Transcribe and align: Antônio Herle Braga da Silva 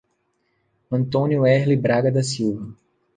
Antônio 0.91 1.45
Herle 1.45 1.75
Braga 1.77 2.11
da 2.11 2.23
Silva 2.23 2.73